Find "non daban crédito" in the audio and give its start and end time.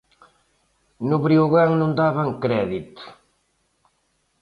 1.79-3.03